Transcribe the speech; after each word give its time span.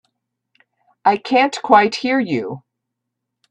I 1.05 1.17
can't 1.17 1.55
quite 1.61 1.93
hear 1.93 2.19
you. 2.19 2.63